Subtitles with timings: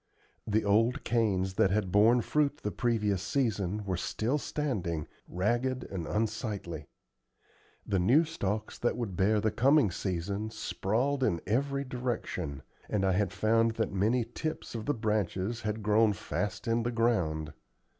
[0.47, 6.07] The old canes that had borne fruit the previous season were still standing, ragged and
[6.07, 6.87] unsightly;
[7.85, 13.11] the new stalks that would bear the coming season sprawled in every direction; and I
[13.11, 17.53] had found that many tips of the branches had grown fast in the ground.